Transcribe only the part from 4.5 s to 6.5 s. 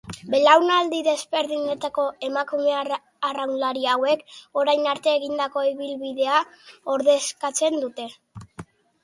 orain arte egindako ibilbidea